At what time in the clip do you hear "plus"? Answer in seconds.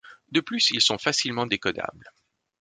0.41-0.71